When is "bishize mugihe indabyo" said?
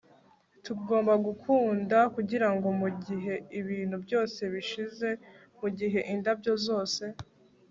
4.53-6.53